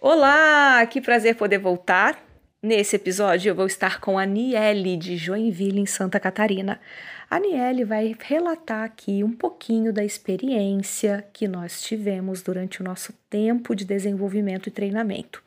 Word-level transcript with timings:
Olá, 0.00 0.86
que 0.86 1.00
prazer 1.00 1.34
poder 1.34 1.58
voltar. 1.58 2.24
Nesse 2.62 2.94
episódio 2.94 3.50
eu 3.50 3.54
vou 3.54 3.66
estar 3.66 4.00
com 4.00 4.16
a 4.16 4.24
Niele 4.24 4.96
de 4.96 5.16
Joinville, 5.16 5.80
em 5.80 5.86
Santa 5.86 6.20
Catarina. 6.20 6.80
A 7.28 7.40
Niele 7.40 7.84
vai 7.84 8.14
relatar 8.20 8.84
aqui 8.84 9.24
um 9.24 9.32
pouquinho 9.32 9.92
da 9.92 10.04
experiência 10.04 11.26
que 11.32 11.48
nós 11.48 11.82
tivemos 11.82 12.42
durante 12.42 12.80
o 12.80 12.84
nosso 12.84 13.12
tempo 13.28 13.74
de 13.74 13.84
desenvolvimento 13.84 14.68
e 14.68 14.70
treinamento. 14.70 15.42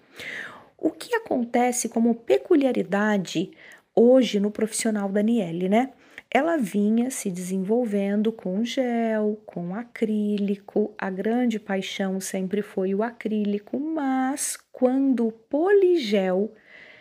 O 0.77 0.91
que 0.91 1.15
acontece 1.15 1.88
como 1.88 2.13
peculiaridade 2.13 3.52
hoje 3.95 4.38
no 4.38 4.52
profissional 4.52 5.07
da 5.07 5.21
Niele, 5.21 5.70
né? 5.70 5.91
Ela 6.34 6.55
vinha 6.57 7.11
se 7.11 7.29
desenvolvendo 7.29 8.32
com 8.32 8.64
gel, 8.64 9.38
com 9.45 9.75
acrílico. 9.75 10.93
A 10.97 11.09
grande 11.09 11.59
paixão 11.59 12.21
sempre 12.21 12.61
foi 12.61 12.96
o 12.96 13.04
acrílico, 13.04 13.77
mas 13.77 14.57
quando 14.71 15.28
o 15.28 15.32
poligel 15.32 16.54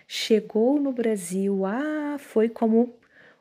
chegou 0.08 0.80
no 0.80 0.92
Brasil, 0.92 1.64
ah, 1.64 2.16
foi 2.18 2.48
como 2.48 2.92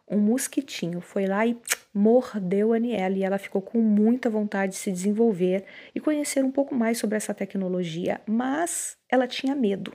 um 0.08 0.20
mosquitinho, 0.20 1.02
foi 1.02 1.26
lá 1.26 1.46
e 1.46 1.58
mordeu 1.92 2.72
a 2.72 2.76
Aniela 2.76 3.18
e 3.18 3.24
ela 3.24 3.40
ficou 3.40 3.62
com 3.62 3.80
muita 3.80 4.30
vontade 4.30 4.74
de 4.74 4.78
se 4.78 4.92
desenvolver 4.92 5.66
e 5.94 6.00
conhecer 6.00 6.44
um 6.44 6.52
pouco 6.52 6.76
mais 6.76 7.00
sobre 7.00 7.18
essa 7.18 7.34
tecnologia, 7.34 8.22
mas 8.28 8.96
ela 9.10 9.28
tinha 9.28 9.56
medo. 9.56 9.92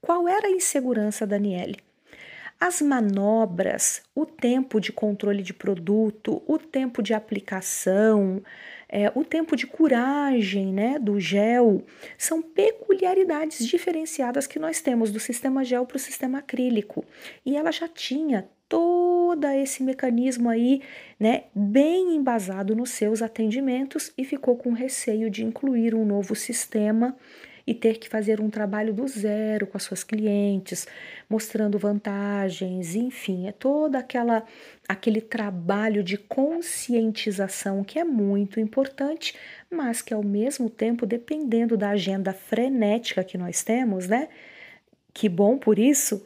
Qual 0.00 0.26
era 0.26 0.46
a 0.46 0.50
insegurança 0.50 1.26
da 1.26 1.36
Aniele? 1.36 1.85
As 2.58 2.80
manobras, 2.80 4.02
o 4.14 4.24
tempo 4.24 4.80
de 4.80 4.90
controle 4.90 5.42
de 5.42 5.52
produto, 5.52 6.42
o 6.46 6.58
tempo 6.58 7.02
de 7.02 7.12
aplicação, 7.12 8.42
é, 8.88 9.12
o 9.14 9.22
tempo 9.22 9.54
de 9.54 9.66
curagem 9.66 10.72
né, 10.72 10.98
do 10.98 11.20
gel, 11.20 11.84
são 12.16 12.40
peculiaridades 12.40 13.66
diferenciadas 13.66 14.46
que 14.46 14.58
nós 14.58 14.80
temos 14.80 15.10
do 15.10 15.20
sistema 15.20 15.64
gel 15.64 15.84
para 15.84 15.96
o 15.96 16.00
sistema 16.00 16.38
acrílico. 16.38 17.04
E 17.44 17.56
ela 17.56 17.70
já 17.70 17.86
tinha 17.88 18.48
todo 18.68 19.46
esse 19.48 19.82
mecanismo 19.82 20.48
aí, 20.48 20.80
né, 21.20 21.44
bem 21.54 22.16
embasado 22.16 22.74
nos 22.74 22.90
seus 22.90 23.20
atendimentos 23.20 24.12
e 24.16 24.24
ficou 24.24 24.56
com 24.56 24.72
receio 24.72 25.28
de 25.28 25.44
incluir 25.44 25.94
um 25.94 26.04
novo 26.04 26.34
sistema 26.34 27.14
e 27.66 27.74
ter 27.74 27.98
que 27.98 28.08
fazer 28.08 28.40
um 28.40 28.48
trabalho 28.48 28.94
do 28.94 29.06
zero 29.08 29.66
com 29.66 29.76
as 29.76 29.82
suas 29.82 30.04
clientes, 30.04 30.86
mostrando 31.28 31.78
vantagens, 31.78 32.94
enfim, 32.94 33.48
é 33.48 33.52
toda 33.52 33.98
aquela 33.98 34.44
aquele 34.88 35.20
trabalho 35.20 36.02
de 36.02 36.16
conscientização 36.16 37.82
que 37.82 37.98
é 37.98 38.04
muito 38.04 38.60
importante, 38.60 39.34
mas 39.68 40.00
que 40.00 40.14
ao 40.14 40.22
mesmo 40.22 40.70
tempo, 40.70 41.04
dependendo 41.04 41.76
da 41.76 41.90
agenda 41.90 42.32
frenética 42.32 43.24
que 43.24 43.36
nós 43.36 43.64
temos, 43.64 44.06
né? 44.06 44.28
Que 45.12 45.28
bom 45.28 45.58
por 45.58 45.78
isso, 45.78 46.22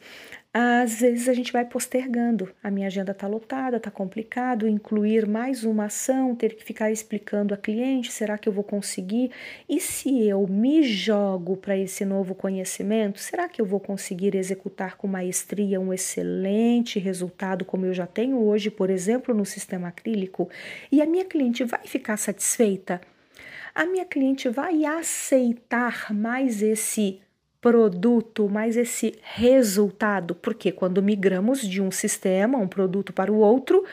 às 0.53 0.99
vezes 0.99 1.29
a 1.29 1.33
gente 1.33 1.53
vai 1.53 1.63
postergando. 1.63 2.49
A 2.61 2.69
minha 2.69 2.87
agenda 2.87 3.11
está 3.13 3.25
lotada, 3.25 3.77
está 3.77 3.89
complicado, 3.89 4.67
incluir 4.67 5.25
mais 5.25 5.63
uma 5.63 5.85
ação, 5.85 6.35
ter 6.35 6.55
que 6.55 6.63
ficar 6.63 6.91
explicando 6.91 7.53
a 7.53 7.57
cliente, 7.57 8.11
será 8.11 8.37
que 8.37 8.49
eu 8.49 8.53
vou 8.53 8.63
conseguir? 8.63 9.31
E 9.69 9.79
se 9.79 10.27
eu 10.27 10.45
me 10.47 10.83
jogo 10.83 11.55
para 11.55 11.77
esse 11.77 12.03
novo 12.03 12.35
conhecimento, 12.35 13.19
será 13.19 13.47
que 13.47 13.61
eu 13.61 13.65
vou 13.65 13.79
conseguir 13.79 14.35
executar 14.35 14.97
com 14.97 15.07
maestria 15.07 15.79
um 15.79 15.93
excelente 15.93 16.99
resultado 16.99 17.63
como 17.63 17.85
eu 17.85 17.93
já 17.93 18.05
tenho 18.05 18.37
hoje, 18.43 18.69
por 18.69 18.89
exemplo, 18.89 19.33
no 19.33 19.45
sistema 19.45 19.87
acrílico? 19.87 20.49
E 20.91 21.01
a 21.01 21.05
minha 21.05 21.23
cliente 21.23 21.63
vai 21.63 21.85
ficar 21.85 22.17
satisfeita? 22.17 22.99
A 23.73 23.85
minha 23.85 24.03
cliente 24.03 24.49
vai 24.49 24.83
aceitar 24.83 26.13
mais 26.13 26.61
esse 26.61 27.21
produto, 27.61 28.49
mas 28.49 28.75
esse 28.75 29.15
resultado, 29.21 30.33
porque 30.33 30.71
quando 30.71 31.01
migramos 31.01 31.61
de 31.61 31.79
um 31.79 31.91
sistema, 31.91 32.57
um 32.57 32.67
produto 32.67 33.13
para 33.13 33.31
o 33.31 33.37
outro, 33.37 33.85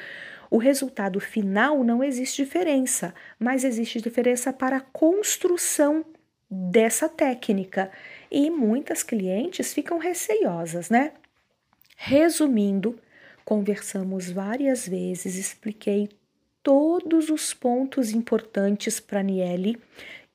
o 0.50 0.56
resultado 0.56 1.20
final 1.20 1.84
não 1.84 2.03
existe 2.03 2.42
diferença, 2.42 3.15
mas 3.38 3.65
existe 3.65 4.00
diferença 4.00 4.50
para 4.53 4.78
a 4.78 4.81
construção 4.81 6.03
dessa 6.50 7.09
técnica. 7.09 7.91
E 8.31 8.50
muitas 8.50 9.03
clientes 9.03 9.75
ficam 9.75 9.98
receiosas, 9.98 10.88
né? 10.88 11.12
Resumindo, 11.94 12.98
conversamos 13.44 14.31
várias 14.31 14.88
vezes, 14.88 15.37
expliquei 15.37 16.09
todos 16.62 17.28
os 17.28 17.53
pontos 17.53 18.12
importantes 18.12 18.98
para 18.98 19.22
Niele 19.22 19.78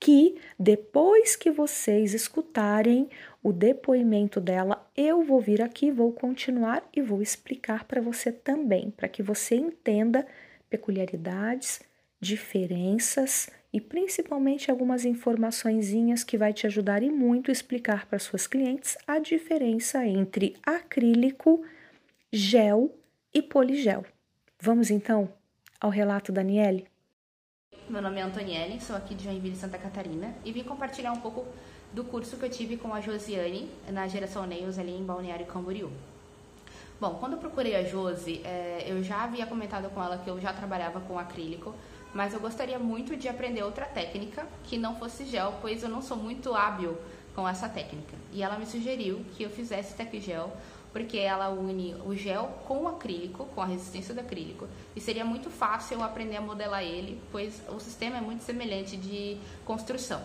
que 0.03 0.35
depois 0.59 1.33
que 1.33 1.49
vocês 1.49 2.13
escutarem 2.13 3.09
o 3.43 3.51
depoimento 3.51 4.39
dela, 4.39 4.89
eu 4.95 5.21
vou 5.21 5.41
vir 5.41 5.61
aqui, 5.61 5.91
vou 5.91 6.13
continuar 6.13 6.81
e 6.95 7.01
vou 7.01 7.21
explicar 7.21 7.83
para 7.83 8.01
você 8.01 8.31
também, 8.31 8.89
para 8.89 9.09
que 9.09 9.21
você 9.21 9.55
entenda 9.55 10.25
peculiaridades, 10.69 11.81
diferenças 12.21 13.49
e 13.73 13.81
principalmente 13.81 14.71
algumas 14.71 15.03
informaçõezinhas 15.03 16.23
que 16.23 16.37
vai 16.37 16.53
te 16.53 16.65
ajudar 16.65 17.03
e 17.03 17.11
muito 17.11 17.51
explicar 17.51 18.05
para 18.05 18.17
suas 18.17 18.47
clientes 18.47 18.97
a 19.05 19.19
diferença 19.19 20.05
entre 20.05 20.55
acrílico, 20.65 21.65
gel 22.31 22.97
e 23.33 23.41
poligel. 23.41 24.05
Vamos 24.57 24.89
então 24.89 25.27
ao 25.81 25.89
relato 25.89 26.31
da 26.31 26.41
Daniele? 26.41 26.87
Meu 27.89 28.01
nome 28.01 28.21
é 28.21 28.23
Antonielle, 28.23 28.79
sou 28.79 28.95
aqui 28.95 29.13
de 29.13 29.25
Joinville, 29.25 29.57
Santa 29.57 29.77
Catarina 29.77 30.33
e 30.45 30.53
vim 30.53 30.63
compartilhar 30.63 31.11
um 31.11 31.19
pouco 31.19 31.45
do 31.93 32.03
curso 32.03 32.37
que 32.37 32.45
eu 32.45 32.49
tive 32.49 32.75
com 32.75 32.93
a 32.93 32.99
Josiane 32.99 33.69
na 33.87 34.07
geração 34.07 34.47
Nails 34.47 34.79
ali 34.79 34.91
em 34.91 35.03
Balneário 35.03 35.45
Camboriú. 35.45 35.91
Bom, 36.99 37.15
quando 37.19 37.33
eu 37.33 37.39
procurei 37.39 37.75
a 37.75 37.83
Josi, 37.83 38.41
é, 38.43 38.85
eu 38.87 39.03
já 39.03 39.23
havia 39.23 39.45
comentado 39.45 39.89
com 39.89 40.01
ela 40.01 40.17
que 40.17 40.29
eu 40.29 40.39
já 40.39 40.51
trabalhava 40.53 40.99
com 41.01 41.19
acrílico, 41.19 41.75
mas 42.13 42.33
eu 42.33 42.39
gostaria 42.39 42.79
muito 42.79 43.15
de 43.15 43.27
aprender 43.27 43.61
outra 43.63 43.85
técnica 43.85 44.47
que 44.63 44.77
não 44.77 44.95
fosse 44.95 45.25
gel, 45.25 45.55
pois 45.61 45.83
eu 45.83 45.89
não 45.89 46.01
sou 46.01 46.17
muito 46.17 46.55
hábil 46.55 46.97
com 47.35 47.47
essa 47.47 47.69
técnica. 47.69 48.15
E 48.31 48.41
ela 48.41 48.57
me 48.57 48.65
sugeriu 48.65 49.23
que 49.35 49.43
eu 49.43 49.49
fizesse 49.49 49.95
tech 49.95 50.19
gel 50.19 50.51
porque 50.91 51.17
ela 51.17 51.49
une 51.49 51.95
o 52.05 52.15
gel 52.15 52.45
com 52.67 52.83
o 52.83 52.87
acrílico, 52.87 53.45
com 53.45 53.61
a 53.61 53.65
resistência 53.65 54.13
do 54.13 54.21
acrílico, 54.21 54.67
e 54.95 55.01
seria 55.01 55.25
muito 55.25 55.49
fácil 55.49 55.97
eu 55.97 56.03
aprender 56.03 56.37
a 56.37 56.41
modelar 56.41 56.83
ele, 56.83 57.19
pois 57.31 57.63
o 57.67 57.79
sistema 57.79 58.17
é 58.17 58.21
muito 58.21 58.43
semelhante 58.43 58.95
de 58.95 59.37
construção. 59.65 60.21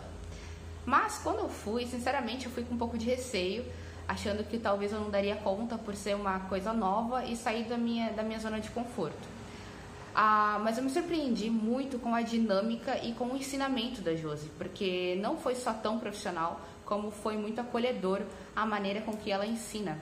Mas 0.84 1.19
quando 1.19 1.39
eu 1.41 1.49
fui, 1.49 1.87
sinceramente, 1.87 2.47
eu 2.47 2.53
fui 2.53 2.65
com 2.65 2.75
um 2.75 2.78
pouco 2.78 2.97
de 2.97 3.06
receio, 3.06 3.65
achando 4.06 4.43
que 4.43 4.59
talvez 4.59 4.93
eu 4.93 5.00
não 5.00 5.11
daria 5.11 5.37
conta 5.37 5.77
por 5.77 5.94
ser 5.94 6.16
uma 6.16 6.41
coisa 6.41 6.72
nova 6.72 7.25
e 7.25 7.37
sair 7.37 7.65
da 7.65 7.77
minha, 7.77 8.11
da 8.12 8.22
minha 8.22 8.39
zona 8.39 8.59
de 8.59 8.71
conforto. 8.71 9.38
Ah, 10.15 10.59
mas 10.65 10.78
eu 10.78 10.84
me 10.84 10.91
surpreendi 10.91 11.50
muito 11.50 11.99
com 11.99 12.15
a 12.15 12.22
dinâmica 12.22 12.99
e 13.05 13.12
com 13.12 13.27
o 13.27 13.37
ensinamento 13.37 14.00
da 14.00 14.17
Josi, 14.17 14.50
porque 14.59 15.17
não 15.21 15.37
foi 15.37 15.55
só 15.55 15.72
tão 15.72 15.99
profissional, 15.99 16.61
como 16.84 17.11
foi 17.11 17.37
muito 17.37 17.61
acolhedor 17.61 18.22
a 18.56 18.65
maneira 18.65 19.03
com 19.03 19.17
que 19.17 19.31
ela 19.31 19.47
ensina. 19.47 19.99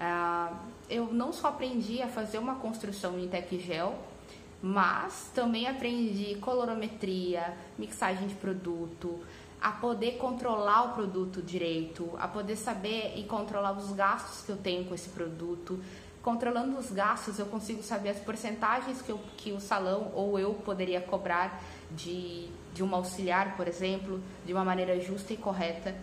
Ah, 0.00 0.52
eu 0.88 1.12
não 1.12 1.32
só 1.32 1.48
aprendi 1.48 2.00
a 2.00 2.08
fazer 2.08 2.38
uma 2.38 2.54
construção 2.54 3.18
em 3.18 3.28
tech 3.28 3.58
gel, 3.58 3.98
mas 4.62 5.30
também 5.34 5.66
aprendi 5.66 6.36
colorometria, 6.36 7.54
mixagem 7.78 8.28
de 8.28 8.34
produto, 8.34 9.20
a 9.60 9.72
poder 9.72 10.12
controlar 10.12 10.84
o 10.84 10.94
produto 10.94 11.42
direito, 11.42 12.10
a 12.18 12.26
poder 12.26 12.56
saber 12.56 13.12
e 13.16 13.24
controlar 13.24 13.72
os 13.72 13.92
gastos 13.92 14.42
que 14.44 14.50
eu 14.50 14.56
tenho 14.56 14.86
com 14.86 14.94
esse 14.94 15.10
produto. 15.10 15.78
Controlando 16.22 16.78
os 16.78 16.90
gastos, 16.90 17.38
eu 17.38 17.46
consigo 17.46 17.82
saber 17.82 18.10
as 18.10 18.18
porcentagens 18.18 19.02
que, 19.02 19.10
eu, 19.10 19.20
que 19.36 19.52
o 19.52 19.60
salão 19.60 20.10
ou 20.14 20.38
eu 20.38 20.54
poderia 20.54 21.00
cobrar 21.00 21.62
de, 21.90 22.48
de 22.72 22.82
uma 22.82 22.96
auxiliar, 22.96 23.56
por 23.56 23.68
exemplo, 23.68 24.20
de 24.44 24.52
uma 24.52 24.64
maneira 24.64 24.98
justa 25.00 25.32
e 25.32 25.36
correta. 25.36 25.94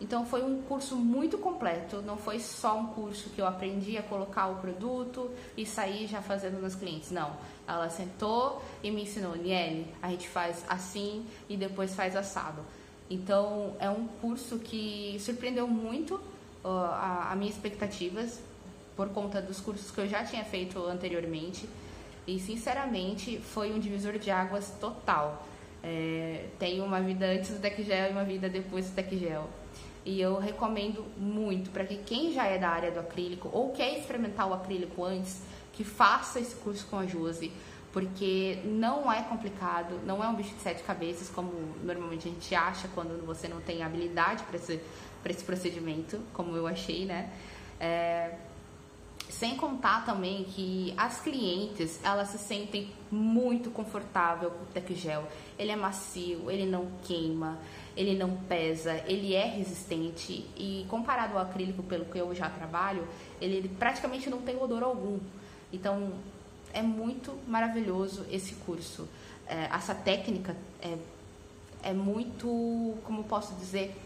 Então 0.00 0.26
foi 0.26 0.42
um 0.42 0.60
curso 0.62 0.96
muito 0.96 1.38
completo, 1.38 2.02
não 2.02 2.16
foi 2.16 2.40
só 2.40 2.76
um 2.76 2.86
curso 2.88 3.30
que 3.30 3.40
eu 3.40 3.46
aprendi 3.46 3.96
a 3.96 4.02
colocar 4.02 4.48
o 4.48 4.56
produto 4.56 5.30
e 5.56 5.64
sair 5.64 6.08
já 6.08 6.20
fazendo 6.20 6.60
nos 6.60 6.74
clientes, 6.74 7.10
não. 7.10 7.32
Ela 7.66 7.88
sentou 7.88 8.60
e 8.82 8.90
me 8.90 9.02
ensinou, 9.02 9.36
Niele, 9.36 9.94
a 10.02 10.10
gente 10.10 10.28
faz 10.28 10.64
assim 10.68 11.24
e 11.48 11.56
depois 11.56 11.94
faz 11.94 12.16
assado. 12.16 12.60
Então 13.08 13.76
é 13.78 13.88
um 13.90 14.06
curso 14.20 14.58
que 14.58 15.16
surpreendeu 15.20 15.68
muito 15.68 16.14
uh, 16.64 16.68
a, 16.68 17.34
minhas 17.36 17.54
expectativas 17.54 18.40
por 18.96 19.08
conta 19.10 19.42
dos 19.42 19.60
cursos 19.60 19.90
que 19.90 20.00
eu 20.00 20.08
já 20.08 20.24
tinha 20.24 20.44
feito 20.44 20.78
anteriormente 20.86 21.68
e 22.26 22.38
sinceramente 22.38 23.38
foi 23.38 23.72
um 23.72 23.78
divisor 23.78 24.18
de 24.18 24.30
águas 24.30 24.72
total. 24.80 25.46
É, 25.82 26.46
tenho 26.58 26.82
uma 26.82 27.00
vida 27.00 27.26
antes 27.26 27.50
do 27.50 27.58
Tech 27.60 27.82
Gel 27.82 28.08
e 28.08 28.12
uma 28.12 28.24
vida 28.24 28.48
depois 28.48 28.88
do 28.88 28.94
Tech 28.94 29.14
Gel. 29.18 29.48
E 30.04 30.20
eu 30.20 30.38
recomendo 30.38 31.04
muito 31.18 31.70
para 31.70 31.84
que 31.84 31.96
quem 31.96 32.32
já 32.32 32.46
é 32.46 32.56
da 32.58 32.68
área 32.68 32.90
do 32.90 33.00
acrílico 33.00 33.50
ou 33.52 33.72
quer 33.72 33.98
experimentar 33.98 34.48
o 34.48 34.54
acrílico 34.54 35.04
antes, 35.04 35.42
que 35.72 35.84
faça 35.84 36.38
esse 36.38 36.54
curso 36.56 36.86
com 36.86 36.98
a 36.98 37.06
Josi, 37.06 37.50
porque 37.94 38.58
não 38.64 39.10
é 39.10 39.22
complicado, 39.22 40.00
não 40.04 40.22
é 40.22 40.26
um 40.26 40.34
bicho 40.34 40.52
de 40.52 40.60
sete 40.60 40.82
cabeças 40.82 41.28
como 41.28 41.52
normalmente 41.84 42.26
a 42.26 42.30
gente 42.32 42.52
acha 42.52 42.88
quando 42.88 43.24
você 43.24 43.46
não 43.46 43.60
tem 43.60 43.84
habilidade 43.84 44.42
para 44.42 44.56
esse, 44.56 44.80
esse 45.24 45.44
procedimento, 45.44 46.20
como 46.32 46.56
eu 46.56 46.66
achei, 46.66 47.06
né? 47.06 47.30
É, 47.78 48.34
sem 49.30 49.56
contar 49.56 50.04
também 50.04 50.42
que 50.42 50.92
as 50.96 51.20
clientes, 51.20 52.00
elas 52.02 52.30
se 52.30 52.38
sentem 52.38 52.90
muito 53.12 53.70
confortável 53.70 54.50
com 54.50 54.64
o 54.64 54.66
Tecgel. 54.66 55.28
Ele 55.56 55.70
é 55.70 55.76
macio, 55.76 56.50
ele 56.50 56.66
não 56.66 56.88
queima, 57.04 57.58
ele 57.96 58.18
não 58.18 58.36
pesa, 58.48 59.04
ele 59.06 59.34
é 59.34 59.46
resistente 59.46 60.44
e 60.56 60.84
comparado 60.88 61.38
ao 61.38 61.44
acrílico, 61.44 61.80
pelo 61.84 62.06
que 62.06 62.18
eu 62.18 62.34
já 62.34 62.50
trabalho, 62.50 63.06
ele 63.40 63.68
praticamente 63.68 64.28
não 64.28 64.42
tem 64.42 64.60
odor 64.60 64.82
algum. 64.82 65.20
Então, 65.72 66.12
é 66.74 66.82
muito 66.82 67.32
maravilhoso 67.46 68.26
esse 68.30 68.54
curso. 68.56 69.08
É, 69.46 69.64
essa 69.72 69.94
técnica 69.94 70.56
é, 70.82 70.98
é 71.82 71.92
muito, 71.92 72.94
como 73.04 73.24
posso 73.24 73.54
dizer, 73.54 73.96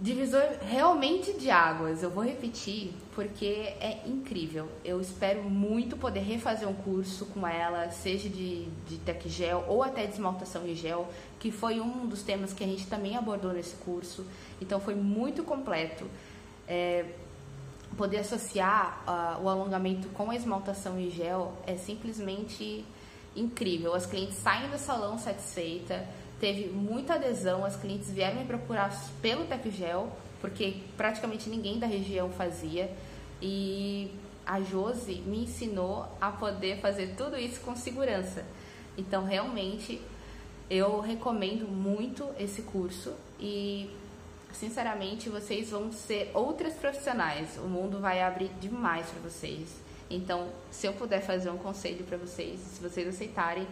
divisor 0.00 0.42
realmente 0.62 1.32
de 1.34 1.50
águas. 1.50 2.02
Eu 2.02 2.10
vou 2.10 2.24
repetir 2.24 2.92
porque 3.14 3.74
é 3.80 4.02
incrível. 4.06 4.68
Eu 4.84 5.00
espero 5.00 5.42
muito 5.44 5.96
poder 5.96 6.20
refazer 6.20 6.68
um 6.68 6.74
curso 6.74 7.26
com 7.26 7.46
ela, 7.46 7.90
seja 7.90 8.28
de, 8.28 8.64
de 8.88 8.98
tech 8.98 9.28
gel 9.28 9.64
ou 9.68 9.82
até 9.82 10.06
de 10.06 10.12
esmaltação 10.12 10.66
em 10.66 10.74
gel, 10.74 11.08
que 11.38 11.52
foi 11.52 11.80
um 11.80 12.06
dos 12.06 12.22
temas 12.22 12.52
que 12.52 12.64
a 12.64 12.66
gente 12.66 12.86
também 12.86 13.16
abordou 13.16 13.52
nesse 13.52 13.76
curso. 13.76 14.26
Então 14.60 14.80
foi 14.80 14.94
muito 14.94 15.44
completo. 15.44 16.06
É, 16.66 17.04
poder 17.96 18.18
associar 18.18 19.02
uh, 19.06 19.42
o 19.42 19.48
alongamento 19.48 20.08
com 20.08 20.30
a 20.30 20.36
esmaltação 20.36 20.98
em 20.98 21.10
gel 21.10 21.52
é 21.66 21.76
simplesmente 21.76 22.84
incrível. 23.34 23.94
As 23.94 24.06
clientes 24.06 24.36
saem 24.36 24.70
do 24.70 24.78
salão 24.78 25.18
satisfeitas 25.18 26.02
teve 26.42 26.70
muita 26.70 27.14
adesão, 27.14 27.64
as 27.64 27.76
clientes 27.76 28.10
vieram 28.10 28.40
me 28.40 28.44
procurar 28.44 28.90
pelo 29.22 29.44
Tecgel, 29.44 30.10
porque 30.40 30.74
praticamente 30.96 31.48
ninguém 31.48 31.78
da 31.78 31.86
região 31.86 32.30
fazia. 32.30 32.92
E 33.40 34.10
a 34.44 34.60
Josi 34.60 35.22
me 35.24 35.44
ensinou 35.44 36.04
a 36.20 36.32
poder 36.32 36.80
fazer 36.80 37.14
tudo 37.16 37.38
isso 37.38 37.60
com 37.60 37.76
segurança. 37.76 38.44
Então, 38.98 39.24
realmente, 39.24 40.02
eu 40.68 40.98
recomendo 40.98 41.64
muito 41.68 42.28
esse 42.36 42.62
curso 42.62 43.14
e, 43.38 43.88
sinceramente, 44.52 45.28
vocês 45.28 45.70
vão 45.70 45.92
ser 45.92 46.30
outras 46.34 46.74
profissionais. 46.74 47.56
O 47.58 47.68
mundo 47.68 48.00
vai 48.00 48.22
abrir 48.22 48.50
demais 48.60 49.06
para 49.06 49.20
vocês. 49.20 49.68
Então, 50.10 50.48
se 50.70 50.86
eu 50.86 50.92
puder 50.92 51.22
fazer 51.22 51.50
um 51.50 51.58
conselho 51.58 52.04
para 52.04 52.18
vocês, 52.18 52.60
se 52.60 52.82
vocês 52.82 53.08
aceitarem, 53.08 53.66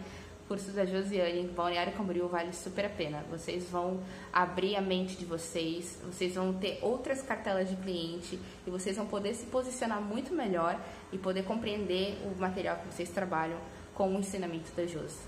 cursos 0.51 0.73
da 0.73 0.85
Josiane 0.85 1.39
em 1.39 1.47
Balneário 1.47 1.93
Camboriú 1.93 2.27
vale 2.27 2.51
super 2.51 2.85
a 2.85 2.89
pena. 2.89 3.23
Vocês 3.29 3.69
vão 3.69 4.01
abrir 4.33 4.75
a 4.75 4.81
mente 4.81 5.15
de 5.15 5.23
vocês, 5.23 5.97
vocês 6.03 6.35
vão 6.35 6.51
ter 6.51 6.77
outras 6.81 7.21
cartelas 7.21 7.69
de 7.69 7.77
cliente 7.77 8.37
e 8.67 8.69
vocês 8.69 8.97
vão 8.97 9.05
poder 9.05 9.33
se 9.33 9.45
posicionar 9.45 10.01
muito 10.01 10.33
melhor 10.33 10.77
e 11.09 11.17
poder 11.17 11.43
compreender 11.43 12.17
o 12.25 12.37
material 12.37 12.75
que 12.77 12.93
vocês 12.93 13.09
trabalham 13.09 13.57
com 13.93 14.13
o 14.13 14.19
ensinamento 14.19 14.71
da 14.75 14.85
Josi. 14.85 15.19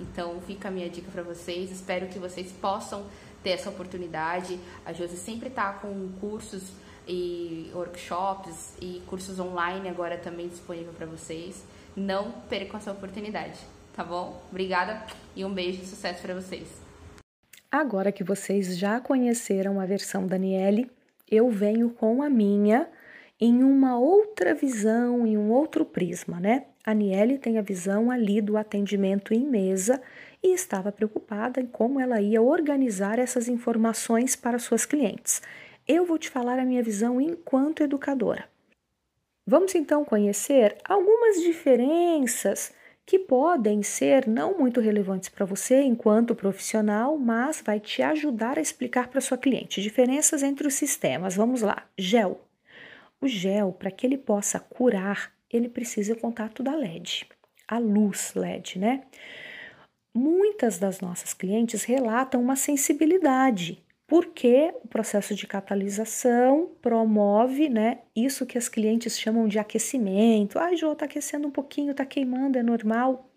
Então, 0.00 0.40
fica 0.46 0.68
a 0.68 0.70
minha 0.70 0.88
dica 0.88 1.10
para 1.10 1.22
vocês. 1.22 1.70
Espero 1.70 2.08
que 2.08 2.18
vocês 2.18 2.50
possam 2.52 3.04
ter 3.44 3.50
essa 3.50 3.70
oportunidade. 3.70 4.58
A 4.84 4.92
Josi 4.92 5.16
sempre 5.16 5.48
está 5.48 5.72
com 5.74 6.10
cursos 6.20 6.72
e 7.06 7.70
workshops 7.72 8.74
e 8.80 9.00
cursos 9.06 9.38
online 9.38 9.88
agora 9.88 10.18
também 10.18 10.48
disponível 10.48 10.92
para 10.92 11.06
vocês. 11.06 11.62
Não 11.94 12.32
percam 12.48 12.80
essa 12.80 12.90
oportunidade 12.90 13.60
tá 13.94 14.02
bom? 14.02 14.42
Obrigada 14.50 15.06
e 15.34 15.44
um 15.44 15.54
beijo 15.54 15.80
de 15.80 15.86
sucesso 15.86 16.20
para 16.20 16.34
vocês. 16.34 16.68
Agora 17.70 18.12
que 18.12 18.22
vocês 18.22 18.76
já 18.76 19.00
conheceram 19.00 19.80
a 19.80 19.86
versão 19.86 20.26
Daniele, 20.26 20.90
eu 21.30 21.48
venho 21.50 21.90
com 21.90 22.22
a 22.22 22.28
minha 22.28 22.88
em 23.40 23.62
uma 23.64 23.98
outra 23.98 24.54
visão, 24.54 25.26
em 25.26 25.36
um 25.36 25.50
outro 25.50 25.84
prisma, 25.84 26.38
né? 26.38 26.66
A 26.84 26.92
Niele 26.92 27.38
tem 27.38 27.58
a 27.58 27.62
visão 27.62 28.10
ali 28.10 28.40
do 28.40 28.56
atendimento 28.56 29.32
em 29.32 29.44
mesa 29.44 30.00
e 30.44 30.52
estava 30.52 30.92
preocupada 30.92 31.58
em 31.58 31.66
como 31.66 31.98
ela 31.98 32.20
ia 32.20 32.42
organizar 32.42 33.18
essas 33.18 33.48
informações 33.48 34.36
para 34.36 34.58
suas 34.58 34.84
clientes. 34.84 35.40
Eu 35.88 36.04
vou 36.04 36.18
te 36.18 36.28
falar 36.28 36.58
a 36.58 36.64
minha 36.66 36.82
visão 36.82 37.18
enquanto 37.18 37.82
educadora. 37.82 38.46
Vamos 39.46 39.74
então 39.74 40.04
conhecer 40.04 40.76
algumas 40.84 41.40
diferenças 41.42 42.74
que 43.06 43.18
podem 43.18 43.82
ser 43.82 44.26
não 44.26 44.58
muito 44.58 44.80
relevantes 44.80 45.28
para 45.28 45.44
você 45.46 45.82
enquanto 45.82 46.34
profissional, 46.34 47.18
mas 47.18 47.62
vai 47.64 47.80
te 47.80 48.02
ajudar 48.02 48.58
a 48.58 48.62
explicar 48.62 49.08
para 49.08 49.20
sua 49.20 49.38
cliente 49.38 49.82
diferenças 49.82 50.42
entre 50.42 50.66
os 50.66 50.74
sistemas. 50.74 51.36
Vamos 51.36 51.62
lá. 51.62 51.86
Gel. 51.98 52.40
O 53.20 53.26
gel, 53.26 53.72
para 53.72 53.90
que 53.90 54.06
ele 54.06 54.18
possa 54.18 54.60
curar, 54.60 55.32
ele 55.50 55.68
precisa 55.68 56.14
contato 56.14 56.62
da 56.62 56.74
LED, 56.74 57.26
a 57.68 57.78
luz 57.78 58.32
LED, 58.34 58.78
né? 58.78 59.04
Muitas 60.14 60.78
das 60.78 61.00
nossas 61.00 61.34
clientes 61.34 61.82
relatam 61.84 62.40
uma 62.40 62.56
sensibilidade 62.56 63.84
porque 64.06 64.72
o 64.84 64.88
processo 64.88 65.34
de 65.34 65.46
catalisação 65.46 66.70
promove 66.80 67.68
né, 67.68 67.98
isso 68.14 68.46
que 68.46 68.58
as 68.58 68.68
clientes 68.68 69.18
chamam 69.18 69.48
de 69.48 69.58
aquecimento. 69.58 70.58
Ah, 70.58 70.74
Jô, 70.76 70.92
está 70.92 71.06
aquecendo 71.06 71.48
um 71.48 71.50
pouquinho, 71.50 71.92
está 71.92 72.04
queimando, 72.04 72.58
é 72.58 72.62
normal. 72.62 73.28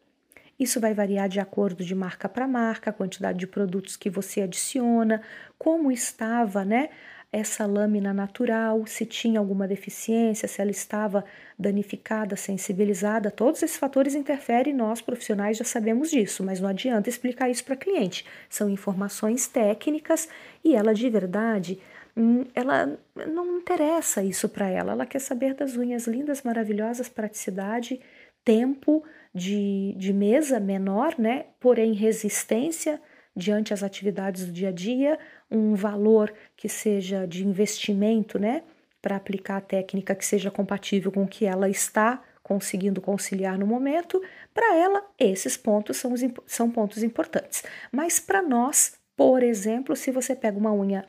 Isso 0.59 0.79
vai 0.79 0.93
variar 0.93 1.29
de 1.29 1.39
acordo 1.39 1.83
de 1.83 1.95
marca 1.95 2.27
para 2.27 2.47
marca, 2.47 2.89
a 2.89 2.93
quantidade 2.93 3.37
de 3.37 3.47
produtos 3.47 3.95
que 3.95 4.09
você 4.09 4.41
adiciona, 4.41 5.21
como 5.57 5.91
estava 5.91 6.65
né, 6.65 6.89
essa 7.31 7.65
lâmina 7.65 8.13
natural, 8.13 8.85
se 8.85 9.05
tinha 9.05 9.39
alguma 9.39 9.67
deficiência, 9.67 10.47
se 10.47 10.61
ela 10.61 10.71
estava 10.71 11.25
danificada, 11.59 12.35
sensibilizada, 12.35 13.29
todos 13.29 13.61
esses 13.61 13.77
fatores 13.77 14.15
interferem 14.15 14.73
nós 14.73 15.01
profissionais 15.01 15.57
já 15.57 15.65
sabemos 15.65 16.09
disso, 16.09 16.43
mas 16.43 16.59
não 16.59 16.69
adianta 16.69 17.09
explicar 17.09 17.49
isso 17.49 17.65
para 17.65 17.75
cliente. 17.75 18.25
São 18.49 18.69
informações 18.69 19.47
técnicas 19.47 20.29
e 20.63 20.73
ela 20.73 20.93
de 20.93 21.09
verdade 21.09 21.79
hum, 22.15 22.45
ela 22.55 22.97
não 23.27 23.57
interessa 23.57 24.23
isso 24.23 24.47
para 24.47 24.69
ela. 24.69 24.93
Ela 24.93 25.05
quer 25.05 25.19
saber 25.19 25.53
das 25.53 25.75
unhas 25.75 26.07
lindas, 26.07 26.43
maravilhosas, 26.43 27.09
praticidade, 27.09 27.99
tempo 28.43 29.03
de, 29.33 29.93
de 29.97 30.13
mesa 30.13 30.59
menor, 30.59 31.15
né? 31.19 31.47
Porém, 31.59 31.93
resistência 31.93 33.01
diante 33.37 33.73
as 33.73 33.83
atividades 33.83 34.45
do 34.45 34.51
dia 34.51 34.69
a 34.69 34.71
dia, 34.71 35.19
um 35.49 35.75
valor 35.75 36.33
que 36.55 36.67
seja 36.67 37.27
de 37.27 37.45
investimento, 37.45 38.39
né, 38.39 38.63
para 39.01 39.15
aplicar 39.15 39.57
a 39.57 39.61
técnica 39.61 40.15
que 40.15 40.25
seja 40.25 40.49
compatível 40.49 41.11
com 41.11 41.23
o 41.23 41.27
que 41.27 41.45
ela 41.45 41.69
está 41.69 42.21
conseguindo 42.41 42.99
conciliar 42.99 43.59
no 43.59 43.67
momento, 43.67 44.21
para 44.53 44.75
ela 44.75 45.05
esses 45.19 45.55
pontos 45.55 45.97
são, 45.97 46.13
os, 46.13 46.21
são 46.45 46.71
pontos 46.71 47.03
importantes. 47.03 47.63
Mas 47.91 48.19
para 48.19 48.41
nós, 48.41 48.97
por 49.15 49.43
exemplo, 49.43 49.95
se 49.95 50.11
você 50.11 50.35
pega 50.35 50.57
uma 50.57 50.73
unha 50.73 51.05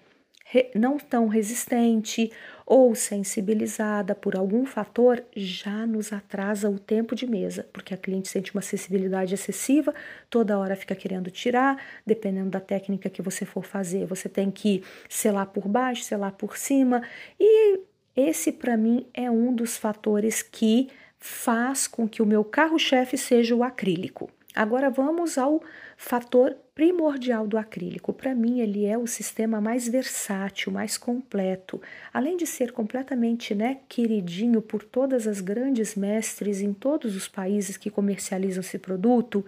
não 0.75 0.99
tão 0.99 1.29
resistente 1.29 2.33
ou 2.71 2.95
sensibilizada 2.95 4.15
por 4.15 4.37
algum 4.37 4.67
fator, 4.67 5.25
já 5.35 5.87
nos 5.87 6.13
atrasa 6.13 6.69
o 6.69 6.79
tempo 6.79 7.15
de 7.15 7.27
mesa, 7.27 7.67
porque 7.73 7.95
a 7.95 7.97
cliente 7.97 8.29
sente 8.29 8.53
uma 8.53 8.61
sensibilidade 8.61 9.33
excessiva, 9.33 9.95
toda 10.29 10.59
hora 10.59 10.77
fica 10.77 10.95
querendo 10.95 11.31
tirar, 11.31 11.83
dependendo 12.05 12.51
da 12.51 12.61
técnica 12.61 13.09
que 13.09 13.23
você 13.23 13.47
for 13.47 13.65
fazer, 13.65 14.05
você 14.05 14.29
tem 14.29 14.51
que 14.51 14.85
selar 15.09 15.47
por 15.47 15.67
baixo, 15.67 16.05
selar 16.05 16.33
por 16.33 16.59
cima, 16.59 17.01
e 17.41 17.81
esse 18.15 18.53
para 18.53 18.77
mim 18.77 19.07
é 19.15 19.31
um 19.31 19.55
dos 19.55 19.79
fatores 19.79 20.43
que 20.43 20.89
faz 21.19 21.87
com 21.89 22.07
que 22.07 22.21
o 22.21 22.27
meu 22.27 22.45
carro-chefe 22.45 23.17
seja 23.17 23.57
o 23.57 23.65
acrílico. 23.65 24.29
Agora 24.59 24.91
vamos 24.91 25.39
ao 25.39 25.63
fator 25.97 26.53
primordial 26.75 27.47
do 27.47 27.57
acrílico. 27.57 28.13
Para 28.13 28.35
mim, 28.35 28.59
ele 28.59 28.85
é 28.85 28.99
o 28.99 29.07
sistema 29.07 29.61
mais 29.61 29.87
versátil, 29.87 30.73
mais 30.73 30.99
completo. 30.99 31.81
Além 32.13 32.37
de 32.37 32.45
ser 32.45 32.73
completamente 32.73 33.55
né, 33.55 33.79
queridinho 33.89 34.61
por 34.61 34.83
todas 34.83 35.29
as 35.29 35.41
grandes 35.41 35.95
mestres 35.95 36.61
em 36.61 36.73
todos 36.73 37.15
os 37.15 37.29
países 37.29 37.77
que 37.77 37.89
comercializam 37.89 38.61
esse 38.61 38.81
produto, 38.81 39.47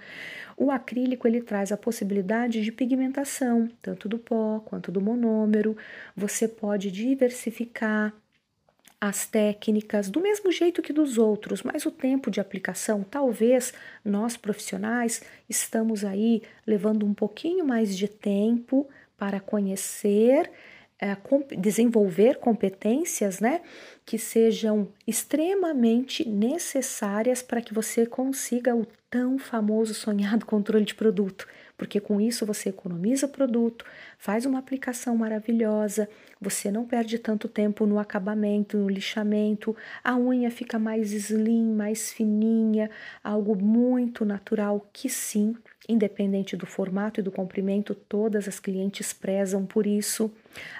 o 0.56 0.70
acrílico 0.70 1.26
ele 1.26 1.42
traz 1.42 1.72
a 1.72 1.76
possibilidade 1.76 2.62
de 2.62 2.70
pigmentação, 2.70 3.68
tanto 3.82 4.08
do 4.08 4.16
pó 4.16 4.60
quanto 4.64 4.92
do 4.92 5.00
monômero. 5.00 5.76
Você 6.14 6.46
pode 6.46 6.88
diversificar 6.88 8.14
as 9.00 9.24
técnicas 9.24 10.10
do 10.10 10.20
mesmo 10.20 10.52
jeito 10.52 10.82
que 10.82 10.92
dos 10.92 11.16
outros, 11.16 11.62
mas 11.62 11.86
o 11.86 11.90
tempo 11.90 12.30
de 12.30 12.38
aplicação, 12.38 13.02
talvez 13.02 13.72
nós 14.04 14.36
profissionais 14.36 15.22
estamos 15.48 16.04
aí 16.04 16.42
levando 16.66 17.06
um 17.06 17.14
pouquinho 17.14 17.64
mais 17.64 17.96
de 17.96 18.06
tempo 18.06 18.86
para 19.16 19.40
conhecer, 19.40 20.50
é, 20.98 21.16
desenvolver 21.58 22.36
competências, 22.38 23.40
né, 23.40 23.62
que 24.04 24.18
sejam 24.18 24.88
extremamente 25.06 26.28
necessárias 26.28 27.40
para 27.40 27.62
que 27.62 27.72
você 27.72 28.04
consiga 28.04 28.76
o 28.76 28.86
tão 29.08 29.38
famoso 29.38 29.94
sonhado 29.94 30.44
controle 30.46 30.84
de 30.84 30.94
produto 30.94 31.48
porque 31.80 31.98
com 31.98 32.20
isso 32.20 32.44
você 32.44 32.68
economiza 32.68 33.26
produto, 33.26 33.86
faz 34.18 34.44
uma 34.44 34.58
aplicação 34.58 35.16
maravilhosa, 35.16 36.10
você 36.38 36.70
não 36.70 36.84
perde 36.84 37.18
tanto 37.18 37.48
tempo 37.48 37.86
no 37.86 37.98
acabamento, 37.98 38.76
no 38.76 38.86
lixamento, 38.86 39.74
a 40.04 40.14
unha 40.14 40.50
fica 40.50 40.78
mais 40.78 41.10
slim, 41.10 41.72
mais 41.72 42.12
fininha, 42.12 42.90
algo 43.24 43.56
muito 43.56 44.26
natural 44.26 44.86
que 44.92 45.08
sim, 45.08 45.56
independente 45.88 46.54
do 46.54 46.66
formato 46.66 47.20
e 47.20 47.22
do 47.22 47.32
comprimento, 47.32 47.94
todas 47.94 48.46
as 48.46 48.60
clientes 48.60 49.14
prezam 49.14 49.64
por 49.64 49.86
isso. 49.86 50.30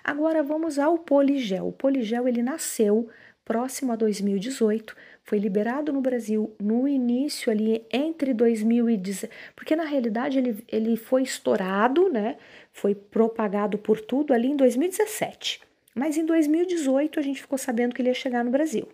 Agora 0.05 0.43
vamos 0.43 0.79
ao 0.79 0.99
poligel. 0.99 1.69
O 1.69 1.73
poligel 1.73 2.29
ele 2.29 2.43
nasceu 2.43 3.09
próximo 3.43 3.91
a 3.91 3.97
2018, 3.97 4.95
foi 5.31 5.39
liberado 5.39 5.93
no 5.93 6.01
Brasil 6.01 6.53
no 6.59 6.89
início 6.89 7.53
ali 7.53 7.87
entre 7.93 8.35
2010, 8.35 9.27
porque 9.55 9.77
na 9.77 9.85
realidade 9.85 10.39
ele, 10.39 10.65
ele 10.67 10.97
foi 10.97 11.23
estourado, 11.23 12.09
né? 12.09 12.37
Foi 12.73 12.97
propagado 12.97 13.79
por 13.79 14.01
tudo 14.01 14.35
ali 14.35 14.49
em 14.49 14.57
2017. 14.57 15.61
Mas 15.95 16.17
em 16.17 16.27
2018 16.27 17.21
a 17.21 17.23
gente 17.23 17.43
ficou 17.43 17.57
sabendo 17.57 17.95
que 17.95 18.03
ele 18.03 18.09
ia 18.09 18.15
chegar 18.15 18.45
no 18.45 18.51
Brasil. 18.51 18.89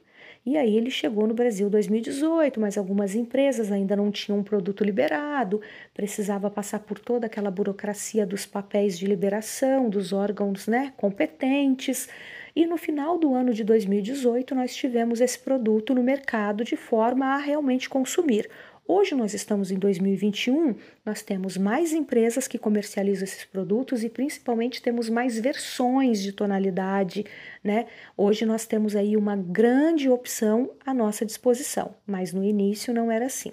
E 0.44 0.58
aí 0.58 0.76
ele 0.76 0.90
chegou 0.90 1.26
no 1.26 1.32
Brasil 1.32 1.70
2018, 1.70 2.60
mas 2.60 2.76
algumas 2.76 3.14
empresas 3.14 3.72
ainda 3.72 3.96
não 3.96 4.10
tinham 4.10 4.38
um 4.38 4.44
produto 4.44 4.84
liberado, 4.84 5.62
precisava 5.94 6.50
passar 6.50 6.80
por 6.80 6.98
toda 6.98 7.24
aquela 7.24 7.50
burocracia 7.50 8.26
dos 8.26 8.44
papéis 8.44 8.98
de 8.98 9.06
liberação, 9.06 9.88
dos 9.88 10.12
órgãos 10.12 10.66
né, 10.66 10.92
competentes. 10.98 12.10
E 12.56 12.64
no 12.66 12.78
final 12.78 13.18
do 13.18 13.34
ano 13.34 13.52
de 13.52 13.62
2018, 13.62 14.54
nós 14.54 14.74
tivemos 14.74 15.20
esse 15.20 15.38
produto 15.38 15.94
no 15.94 16.02
mercado 16.02 16.64
de 16.64 16.74
forma 16.74 17.26
a 17.26 17.36
realmente 17.36 17.86
consumir. 17.86 18.48
Hoje 18.88 19.14
nós 19.14 19.34
estamos 19.34 19.70
em 19.70 19.78
2021, 19.78 20.74
nós 21.04 21.20
temos 21.20 21.58
mais 21.58 21.92
empresas 21.92 22.48
que 22.48 22.56
comercializam 22.56 23.24
esses 23.24 23.44
produtos 23.44 24.02
e 24.02 24.08
principalmente 24.08 24.80
temos 24.80 25.10
mais 25.10 25.38
versões 25.38 26.22
de 26.22 26.32
tonalidade, 26.32 27.26
né? 27.62 27.84
Hoje 28.16 28.46
nós 28.46 28.64
temos 28.64 28.96
aí 28.96 29.18
uma 29.18 29.36
grande 29.36 30.08
opção 30.08 30.70
à 30.86 30.94
nossa 30.94 31.26
disposição, 31.26 31.94
mas 32.06 32.32
no 32.32 32.42
início 32.42 32.94
não 32.94 33.12
era 33.12 33.26
assim. 33.26 33.52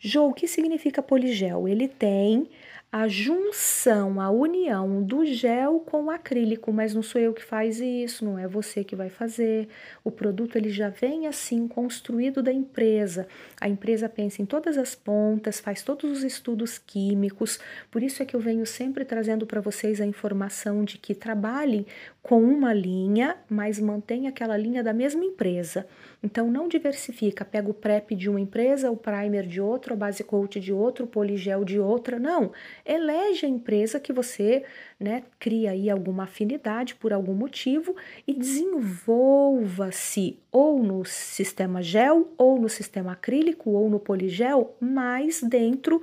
Jô, 0.00 0.26
o 0.26 0.34
que 0.34 0.48
significa 0.48 1.00
poligel? 1.00 1.68
Ele 1.68 1.86
tem 1.86 2.48
a 2.94 3.08
junção, 3.08 4.20
a 4.20 4.30
união 4.30 5.02
do 5.02 5.24
gel 5.24 5.80
com 5.80 6.04
o 6.04 6.10
acrílico, 6.12 6.72
mas 6.72 6.94
não 6.94 7.02
sou 7.02 7.20
eu 7.20 7.34
que 7.34 7.42
faz 7.42 7.80
isso, 7.80 8.24
não 8.24 8.38
é 8.38 8.46
você 8.46 8.84
que 8.84 8.94
vai 8.94 9.10
fazer. 9.10 9.66
O 10.04 10.12
produto 10.12 10.54
ele 10.54 10.70
já 10.70 10.90
vem 10.90 11.26
assim 11.26 11.66
construído 11.66 12.40
da 12.40 12.52
empresa. 12.52 13.26
A 13.60 13.68
empresa 13.68 14.08
pensa 14.08 14.42
em 14.42 14.46
todas 14.46 14.78
as 14.78 14.94
pontas, 14.94 15.58
faz 15.58 15.82
todos 15.82 16.08
os 16.08 16.22
estudos 16.22 16.78
químicos. 16.78 17.58
Por 17.90 18.00
isso 18.00 18.22
é 18.22 18.26
que 18.26 18.36
eu 18.36 18.40
venho 18.40 18.64
sempre 18.64 19.04
trazendo 19.04 19.44
para 19.44 19.60
vocês 19.60 20.00
a 20.00 20.06
informação 20.06 20.84
de 20.84 20.96
que 20.96 21.16
trabalhem 21.16 21.84
com 22.22 22.40
uma 22.44 22.72
linha, 22.72 23.36
mas 23.50 23.80
mantém 23.80 24.28
aquela 24.28 24.56
linha 24.56 24.84
da 24.84 24.92
mesma 24.92 25.24
empresa. 25.24 25.84
Então 26.24 26.50
não 26.50 26.66
diversifica, 26.66 27.44
pega 27.44 27.70
o 27.70 27.74
PrEP 27.74 28.14
de 28.14 28.30
uma 28.30 28.40
empresa, 28.40 28.90
o 28.90 28.96
primer 28.96 29.46
de 29.46 29.60
outra, 29.60 29.92
a 29.92 29.96
base 29.96 30.24
coat 30.24 30.58
de 30.58 30.72
outro, 30.72 31.04
o 31.04 31.08
poligel 31.08 31.66
de 31.66 31.78
outra. 31.78 32.18
Não, 32.18 32.50
elege 32.82 33.44
a 33.44 33.48
empresa 33.48 34.00
que 34.00 34.10
você, 34.10 34.64
né, 34.98 35.22
cria 35.38 35.72
aí 35.72 35.90
alguma 35.90 36.24
afinidade 36.24 36.94
por 36.94 37.12
algum 37.12 37.34
motivo 37.34 37.94
e 38.26 38.32
desenvolva-se 38.32 40.38
ou 40.50 40.82
no 40.82 41.04
sistema 41.04 41.82
gel, 41.82 42.32
ou 42.38 42.58
no 42.58 42.70
sistema 42.70 43.12
acrílico, 43.12 43.68
ou 43.68 43.90
no 43.90 44.00
poligel, 44.00 44.74
mais 44.80 45.42
dentro 45.42 46.00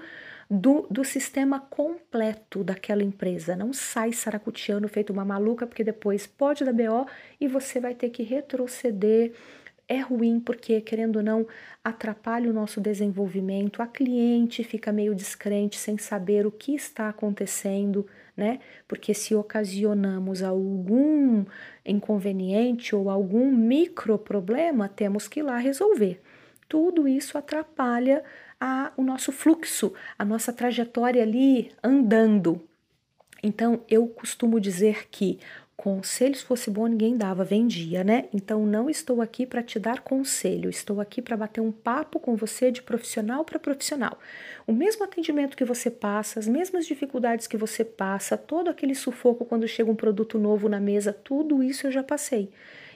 do, 0.47 0.85
do 0.91 1.03
sistema 1.03 1.61
completo 1.61 2.63
daquela 2.63 3.01
empresa. 3.01 3.55
Não 3.55 3.73
sai 3.73 4.13
saracutiano 4.13 4.87
feito 4.87 5.11
uma 5.11 5.25
maluca, 5.25 5.65
porque 5.65 5.83
depois 5.83 6.27
pode 6.27 6.63
dar 6.63 6.73
BO 6.73 7.07
e 7.39 7.47
você 7.47 7.79
vai 7.79 7.95
ter 7.95 8.09
que 8.09 8.21
retroceder 8.21 9.33
é 9.91 9.99
ruim 9.99 10.39
porque, 10.39 10.79
querendo 10.79 11.17
ou 11.17 11.21
não, 11.21 11.45
atrapalha 11.83 12.49
o 12.49 12.53
nosso 12.53 12.79
desenvolvimento. 12.79 13.81
A 13.81 13.87
cliente 13.87 14.63
fica 14.63 14.89
meio 14.89 15.13
descrente, 15.13 15.77
sem 15.77 15.97
saber 15.97 16.47
o 16.47 16.51
que 16.51 16.73
está 16.73 17.09
acontecendo, 17.09 18.07
né? 18.35 18.59
Porque 18.87 19.13
se 19.13 19.35
ocasionamos 19.35 20.41
algum 20.43 21.43
inconveniente 21.85 22.95
ou 22.95 23.09
algum 23.09 23.51
micro 23.51 24.17
problema, 24.17 24.87
temos 24.87 25.27
que 25.27 25.41
ir 25.41 25.43
lá 25.43 25.57
resolver. 25.57 26.21
Tudo 26.69 27.05
isso 27.05 27.37
atrapalha 27.37 28.23
a, 28.61 28.93
o 28.95 29.03
nosso 29.03 29.33
fluxo, 29.33 29.93
a 30.17 30.23
nossa 30.23 30.53
trajetória 30.53 31.21
ali 31.21 31.69
andando. 31.83 32.61
Então, 33.43 33.81
eu 33.89 34.07
costumo 34.07 34.57
dizer 34.57 35.09
que 35.09 35.37
Conselho, 35.81 36.35
se 36.35 36.43
fosse 36.43 36.69
bom, 36.69 36.85
ninguém 36.85 37.17
dava, 37.17 37.43
vendia, 37.43 38.03
né? 38.03 38.25
Então 38.31 38.67
não 38.67 38.87
estou 38.87 39.19
aqui 39.19 39.47
para 39.47 39.63
te 39.63 39.79
dar 39.79 40.01
conselho, 40.01 40.69
estou 40.69 41.01
aqui 41.01 41.23
para 41.23 41.35
bater 41.35 41.59
um 41.59 41.71
papo 41.71 42.19
com 42.19 42.35
você 42.35 42.69
de 42.69 42.83
profissional 42.83 43.43
para 43.43 43.57
profissional. 43.57 44.19
O 44.67 44.73
mesmo 44.73 45.03
atendimento 45.03 45.57
que 45.57 45.65
você 45.65 45.89
passa, 45.89 46.39
as 46.39 46.47
mesmas 46.47 46.85
dificuldades 46.85 47.47
que 47.47 47.57
você 47.57 47.83
passa, 47.83 48.37
todo 48.37 48.69
aquele 48.69 48.93
sufoco 48.93 49.43
quando 49.43 49.67
chega 49.67 49.89
um 49.89 49.95
produto 49.95 50.37
novo 50.37 50.69
na 50.69 50.79
mesa, 50.79 51.11
tudo 51.11 51.63
isso 51.63 51.87
eu 51.87 51.91
já 51.91 52.03
passei. 52.03 52.51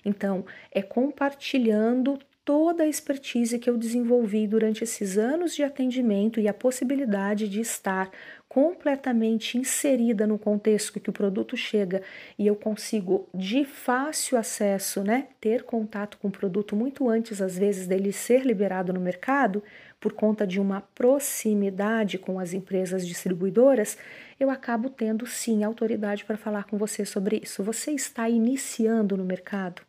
Então, 0.06 0.46
é 0.72 0.84
compartilhando 0.84 2.20
toda 2.46 2.84
a 2.84 2.88
expertise 2.88 3.58
que 3.58 3.68
eu 3.68 3.76
desenvolvi 3.76 4.46
durante 4.46 4.84
esses 4.84 5.18
anos 5.18 5.56
de 5.56 5.64
atendimento 5.64 6.40
e 6.40 6.48
a 6.48 6.54
possibilidade 6.54 7.50
de 7.50 7.62
estar 7.62 8.12
completamente 8.56 9.58
inserida 9.58 10.26
no 10.26 10.40
contexto 10.40 10.98
que 10.98 11.10
o 11.10 11.14
produto 11.14 11.58
chega 11.58 12.02
e 12.40 12.48
eu 12.48 12.56
consigo 12.56 13.28
de 13.34 13.66
fácil 13.66 14.38
acesso, 14.38 15.04
né, 15.04 15.28
ter 15.42 15.64
contato 15.64 16.18
com 16.18 16.30
o 16.30 16.32
produto 16.32 16.74
muito 16.74 17.10
antes 17.10 17.42
às 17.42 17.58
vezes 17.58 17.86
dele 17.86 18.14
ser 18.14 18.46
liberado 18.46 18.94
no 18.94 19.00
mercado, 19.02 19.62
por 20.00 20.14
conta 20.14 20.48
de 20.48 20.58
uma 20.58 20.80
proximidade 20.80 22.18
com 22.18 22.40
as 22.40 22.54
empresas 22.54 23.06
distribuidoras, 23.06 23.98
eu 24.40 24.50
acabo 24.50 24.90
tendo 24.90 25.28
sim 25.28 25.62
autoridade 25.62 26.24
para 26.24 26.38
falar 26.38 26.64
com 26.64 26.78
você 26.78 27.04
sobre 27.04 27.42
isso. 27.44 27.62
Você 27.62 27.92
está 27.92 28.30
iniciando 28.30 29.18
no 29.18 29.26
mercado? 29.26 29.82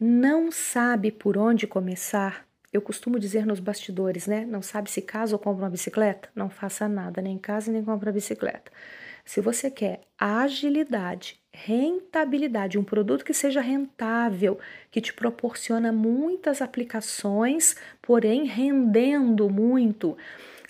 não 0.00 0.50
sabe 0.50 1.12
por 1.12 1.36
onde 1.36 1.66
começar, 1.66 2.46
eu 2.72 2.80
costumo 2.80 3.18
dizer 3.18 3.44
nos 3.44 3.60
bastidores, 3.60 4.26
né? 4.26 4.44
Não 4.44 4.62
sabe 4.62 4.90
se 4.90 5.02
casa 5.02 5.34
ou 5.34 5.38
compra 5.38 5.64
uma 5.64 5.70
bicicleta? 5.70 6.28
Não 6.34 6.48
faça 6.48 6.88
nada, 6.88 7.20
nem 7.20 7.36
casa 7.36 7.72
nem 7.72 7.84
compra 7.84 8.12
bicicleta. 8.12 8.70
Se 9.24 9.40
você 9.40 9.70
quer 9.70 10.00
agilidade, 10.18 11.40
rentabilidade, 11.52 12.78
um 12.78 12.84
produto 12.84 13.24
que 13.24 13.34
seja 13.34 13.60
rentável, 13.60 14.58
que 14.90 15.00
te 15.00 15.12
proporciona 15.12 15.92
muitas 15.92 16.62
aplicações, 16.62 17.76
porém 18.00 18.44
rendendo 18.44 19.50
muito, 19.50 20.16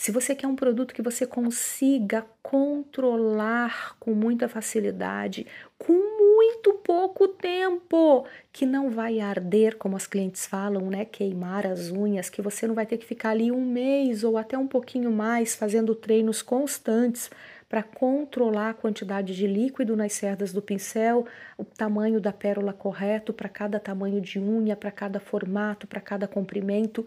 se 0.00 0.11
você 0.11 0.35
quer 0.35 0.47
um 0.47 0.57
produto 0.57 0.95
que 0.95 1.02
você 1.02 1.26
consiga 1.26 2.25
controlar 2.42 3.99
com 4.00 4.14
muita 4.14 4.49
facilidade, 4.49 5.47
com 5.76 5.92
muito 5.92 6.73
pouco 6.83 7.28
tempo, 7.28 8.26
que 8.50 8.64
não 8.64 8.88
vai 8.88 9.21
arder, 9.21 9.76
como 9.76 9.99
as 9.99 10.07
clientes 10.07 10.47
falam, 10.47 10.88
né? 10.88 11.04
Queimar 11.04 11.66
as 11.66 11.90
unhas, 11.90 12.30
que 12.30 12.40
você 12.40 12.66
não 12.66 12.75
vai 12.75 12.87
ter 12.87 12.97
que 12.97 13.04
ficar 13.04 13.33
ali 13.33 13.52
um 13.52 13.62
mês 13.62 14.25
ou 14.25 14.38
até 14.38 14.57
um 14.57 14.66
pouquinho 14.66 15.12
mais 15.12 15.54
fazendo 15.54 15.95
treinos 15.95 16.40
constantes 16.40 17.28
para 17.69 17.83
controlar 17.83 18.71
a 18.71 18.75
quantidade 18.75 19.37
de 19.37 19.47
líquido 19.47 19.95
nas 19.95 20.14
cerdas 20.14 20.50
do 20.50 20.62
pincel, 20.62 21.26
o 21.59 21.64
tamanho 21.66 22.23
da 22.23 22.33
pérola 22.33 22.73
correto 22.73 23.35
para 23.35 23.50
cada 23.50 23.78
tamanho 23.78 24.23
de 24.23 24.38
unha, 24.38 24.75
para 24.75 24.90
cada 24.90 25.21
formato, 25.21 25.87
para 25.87 26.00
cada 26.00 26.26
comprimento. 26.26 27.07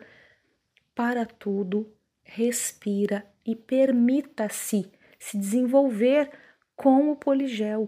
Para 0.93 1.25
tudo, 1.25 1.91
respira 2.23 3.25
e 3.45 3.55
permita-se 3.55 4.91
se 5.19 5.37
desenvolver 5.37 6.29
com 6.75 7.11
o 7.11 7.15
poligel. 7.15 7.87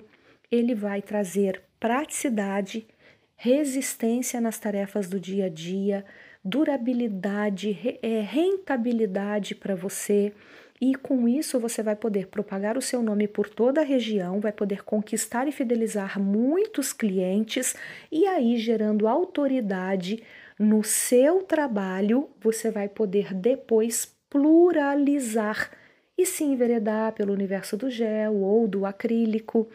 Ele 0.52 0.74
vai 0.74 1.02
trazer 1.02 1.64
praticidade, 1.80 2.88
resistência 3.36 4.40
nas 4.40 4.58
tarefas 4.58 5.10
do 5.10 5.20
dia 5.20 5.46
a 5.46 5.50
dia, 5.50 6.06
durabilidade, 6.44 7.98
é, 8.02 8.22
rentabilidade 8.22 9.56
para 9.56 9.76
você. 9.76 10.32
E 10.80 10.94
com 10.94 11.28
isso 11.28 11.60
você 11.60 11.82
vai 11.82 11.96
poder 11.96 12.28
propagar 12.28 12.78
o 12.78 12.82
seu 12.82 13.02
nome 13.02 13.28
por 13.28 13.50
toda 13.50 13.82
a 13.82 13.84
região, 13.84 14.40
vai 14.40 14.52
poder 14.52 14.84
conquistar 14.84 15.48
e 15.48 15.52
fidelizar 15.52 16.20
muitos 16.20 16.92
clientes 16.92 17.76
e 18.12 18.28
aí 18.28 18.58
gerando 18.58 19.08
autoridade 19.08 20.22
no 20.60 20.84
seu 20.84 21.44
trabalho, 21.44 22.30
você 22.42 22.72
vai 22.72 22.88
poder 22.88 23.34
depois 23.34 24.15
pluralizar 24.36 25.72
e 26.18 26.26
se 26.26 26.44
enveredar 26.44 27.14
pelo 27.14 27.32
universo 27.32 27.78
do 27.78 27.90
gel 27.90 28.36
ou 28.36 28.68
do 28.68 28.86
acrílico. 28.86 29.70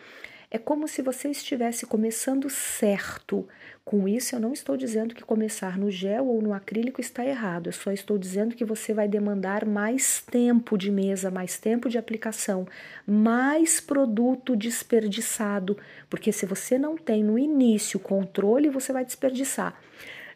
É 0.51 0.59
como 0.59 0.87
se 0.87 1.01
você 1.01 1.31
estivesse 1.31 1.87
começando 1.87 2.51
certo. 2.51 3.49
Com 3.83 4.07
isso, 4.07 4.37
eu 4.37 4.41
não 4.41 4.53
estou 4.53 4.77
dizendo 4.77 5.15
que 5.15 5.25
começar 5.25 5.79
no 5.79 5.91
gel 5.91 6.27
ou 6.27 6.43
no 6.43 6.53
acrílico 6.53 7.01
está 7.01 7.25
errado, 7.25 7.69
eu 7.69 7.73
só 7.73 7.91
estou 7.91 8.19
dizendo 8.19 8.55
que 8.55 8.65
você 8.65 8.93
vai 8.93 9.09
demandar 9.09 9.65
mais 9.65 10.21
tempo 10.21 10.77
de 10.77 10.91
mesa, 10.91 11.31
mais 11.31 11.59
tempo 11.59 11.89
de 11.89 11.97
aplicação, 11.97 12.67
mais 13.07 13.81
produto 13.81 14.55
desperdiçado, 14.55 15.79
porque 16.11 16.33
se 16.33 16.45
você 16.45 16.79
não 16.79 16.99
tem 16.99 17.25
no 17.25 17.39
início 17.39 17.99
controle, 17.99 18.69
você 18.69 18.93
vai 18.93 19.07
desperdiçar. 19.07 19.81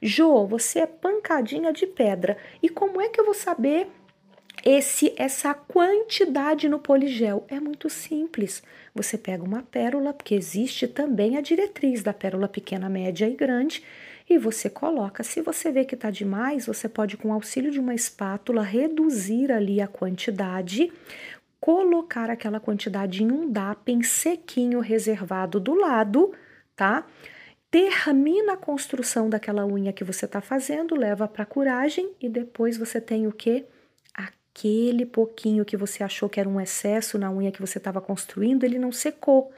Jô, 0.01 0.47
você 0.47 0.81
é 0.81 0.87
pancadinha 0.87 1.75
de 1.75 1.87
pedra. 1.87 2.39
E 2.63 2.71
como 2.71 3.01
é 3.01 3.09
que 3.11 3.21
eu 3.21 3.25
vou 3.25 3.35
saber 3.35 3.89
esse 4.65 5.13
essa 5.17 5.53
quantidade 5.53 6.69
no 6.69 6.79
poligel? 6.79 7.45
É 7.49 7.61
muito 7.61 7.91
simples. 7.91 8.63
Você 8.95 9.19
pega 9.19 9.45
uma 9.45 9.63
pérola, 9.63 10.13
porque 10.15 10.35
existe 10.35 10.89
também 10.89 11.37
a 11.37 11.41
diretriz 11.41 12.03
da 12.03 12.15
pérola 12.15 12.49
pequena, 12.49 12.89
média 12.89 13.29
e 13.29 13.35
grande, 13.35 13.83
e 14.29 14.39
você 14.39 14.71
coloca. 14.71 15.23
Se 15.23 15.43
você 15.43 15.71
vê 15.71 15.85
que 15.85 15.95
está 15.95 16.11
demais, 16.11 16.67
você 16.67 16.89
pode, 16.89 17.17
com 17.17 17.29
o 17.29 17.33
auxílio 17.33 17.71
de 17.71 17.79
uma 17.79 17.95
espátula, 17.95 18.63
reduzir 18.63 19.53
ali 19.53 19.83
a 19.83 19.87
quantidade, 19.87 20.91
colocar 21.61 22.31
aquela 22.31 22.59
quantidade 22.59 23.23
em 23.23 23.31
um 23.31 23.51
DAPEN 23.51 24.03
sequinho 24.03 24.81
reservado 24.81 25.61
do 25.61 25.75
lado, 25.75 26.33
tá? 26.75 27.07
termina 27.75 28.53
a 28.53 28.57
construção 28.57 29.29
daquela 29.29 29.67
unha 29.67 29.93
que 29.93 30.05
você 30.05 30.27
está 30.27 30.41
fazendo, 30.41 30.95
leva 30.95 31.27
para 31.27 31.45
curagem 31.45 32.09
e 32.21 32.29
depois 32.29 32.79
você 32.79 33.01
tem 33.01 33.27
o 33.27 33.33
que? 33.33 33.67
Aquele 34.57 35.05
pouquinho 35.05 35.65
que 35.65 35.77
você 35.77 36.05
achou 36.05 36.29
que 36.29 36.39
era 36.39 36.49
um 36.49 36.61
excesso 36.61 37.19
na 37.19 37.29
unha 37.29 37.51
que 37.51 37.61
você 37.61 37.79
estava 37.79 38.01
construindo, 38.01 38.63
ele 38.63 38.79
não 38.79 38.93
secou. 38.93 39.51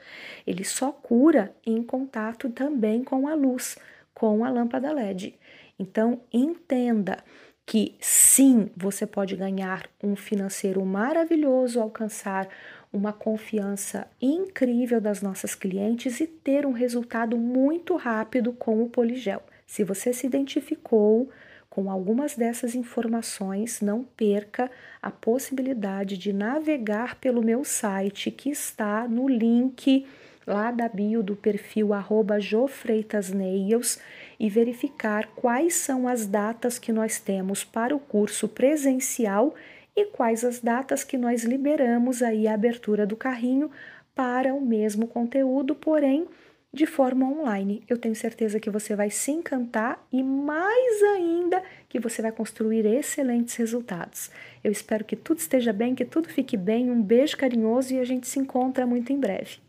Ele 0.45 0.63
só 0.63 0.91
cura 0.91 1.53
em 1.63 1.83
contato 1.83 2.49
também 2.49 3.03
com 3.03 3.27
a 3.27 3.35
luz, 3.35 3.77
com 4.11 4.43
a 4.43 4.49
lâmpada 4.49 4.91
LED. 4.91 5.35
Então, 5.77 6.21
entenda 6.33 7.23
que 7.63 7.95
sim, 8.01 8.71
você 8.75 9.05
pode 9.05 9.35
ganhar 9.35 9.87
um 10.03 10.15
financeiro 10.15 10.83
maravilhoso, 10.83 11.79
alcançar 11.79 12.49
uma 12.91 13.13
confiança 13.13 14.07
incrível 14.19 14.99
das 14.99 15.21
nossas 15.21 15.53
clientes 15.53 16.19
e 16.19 16.25
ter 16.25 16.65
um 16.65 16.71
resultado 16.71 17.37
muito 17.37 17.95
rápido 17.95 18.51
com 18.51 18.81
o 18.81 18.89
Poligel. 18.89 19.43
Se 19.67 19.83
você 19.83 20.11
se 20.11 20.25
identificou 20.25 21.29
com 21.77 21.91
algumas 21.91 22.33
dessas 22.33 22.73
informações, 22.73 23.81
não 23.81 24.03
perca 24.03 24.67
a 24.99 25.11
possibilidade 25.11 26.17
de 26.17 26.33
navegar 26.33 27.19
pelo 27.19 27.39
meu 27.39 27.63
site 27.63 28.31
que 28.31 28.49
está 28.49 29.07
no 29.07 29.27
link 29.27 30.03
lá 30.47 30.71
da 30.71 30.89
bio 30.89 31.21
do 31.21 31.35
perfil 31.35 31.93
arroba 31.93 32.39
jofreitasnails 32.39 33.99
e 34.39 34.49
verificar 34.49 35.27
quais 35.35 35.75
são 35.75 36.07
as 36.07 36.25
datas 36.25 36.79
que 36.79 36.91
nós 36.91 37.19
temos 37.19 37.63
para 37.63 37.95
o 37.95 37.99
curso 37.99 38.47
presencial 38.47 39.53
e 39.95 40.05
quais 40.05 40.43
as 40.43 40.59
datas 40.59 41.03
que 41.03 41.15
nós 41.15 41.43
liberamos 41.43 42.23
aí 42.23 42.47
a 42.47 42.55
abertura 42.55 43.05
do 43.05 43.15
carrinho 43.15 43.69
para 44.15 44.51
o 44.51 44.59
mesmo 44.59 45.05
conteúdo, 45.05 45.75
porém 45.75 46.27
de 46.73 46.85
forma 46.85 47.25
online. 47.25 47.83
Eu 47.87 47.97
tenho 47.97 48.15
certeza 48.15 48.59
que 48.59 48.69
você 48.69 48.95
vai 48.95 49.09
se 49.09 49.31
encantar 49.31 50.05
e 50.11 50.21
mais 50.21 51.03
ainda 51.15 51.63
que 51.89 51.99
você 51.99 52.21
vai 52.21 52.31
construir 52.31 52.85
excelentes 52.85 53.55
resultados. 53.55 54.29
Eu 54.63 54.71
espero 54.71 55.05
que 55.05 55.15
tudo 55.15 55.39
esteja 55.39 55.71
bem, 55.71 55.95
que 55.95 56.05
tudo 56.05 56.29
fique 56.29 56.57
bem. 56.57 56.91
Um 56.91 57.01
beijo 57.01 57.37
carinhoso 57.37 57.93
e 57.93 57.99
a 57.99 58.05
gente 58.05 58.27
se 58.27 58.39
encontra 58.39 58.85
muito 58.85 59.11
em 59.11 59.19
breve. 59.19 59.57